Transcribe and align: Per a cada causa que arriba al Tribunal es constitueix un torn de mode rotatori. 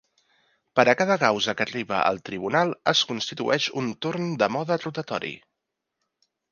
Per 0.77 0.85
a 0.93 0.95
cada 1.01 1.17
causa 1.23 1.55
que 1.59 1.67
arriba 1.67 1.99
al 2.07 2.19
Tribunal 2.31 2.73
es 2.95 3.05
constitueix 3.13 3.69
un 3.83 3.93
torn 4.07 4.29
de 4.43 4.53
mode 4.59 4.81
rotatori. 4.89 5.37